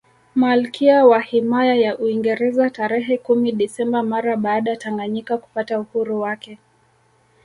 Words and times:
Malkia 0.35 1.05
wa 1.05 1.21
himaya 1.21 1.75
ya 1.75 1.97
Uingereza 1.97 2.69
tarehe 2.69 3.17
kumi 3.17 3.51
Desemba 3.51 4.03
mara 4.03 4.37
baada 4.37 4.75
Tanganyika 4.75 5.37
kupata 5.37 5.79
uhuru 5.79 6.21
wake 6.21 6.57